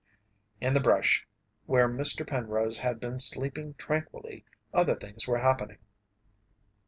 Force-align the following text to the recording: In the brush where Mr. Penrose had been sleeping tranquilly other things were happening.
In 0.59 0.73
the 0.73 0.79
brush 0.79 1.27
where 1.67 1.87
Mr. 1.87 2.25
Penrose 2.27 2.79
had 2.79 2.99
been 2.99 3.19
sleeping 3.19 3.75
tranquilly 3.75 4.43
other 4.73 4.95
things 4.95 5.27
were 5.27 5.37
happening. 5.37 5.77